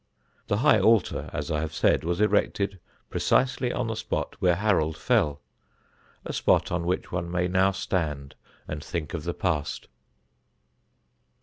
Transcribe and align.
The 0.47 0.57
high 0.57 0.79
altar, 0.79 1.29
as 1.31 1.51
I 1.51 1.59
have 1.61 1.75
said, 1.75 2.03
was 2.03 2.19
erected 2.19 2.79
precisely 3.11 3.71
on 3.71 3.85
the 3.85 3.95
spot 3.95 4.35
where 4.39 4.55
Harold 4.55 4.97
fell: 4.97 5.41
a 6.25 6.33
spot 6.33 6.71
on 6.71 6.87
which 6.87 7.11
one 7.11 7.29
may 7.29 7.47
now 7.47 7.69
stand 7.69 8.33
and 8.67 8.83
think 8.83 9.13
of 9.13 9.25
the 9.25 9.35
past. 9.35 9.89